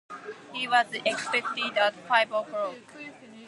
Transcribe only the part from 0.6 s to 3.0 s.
was expected at five o’clock.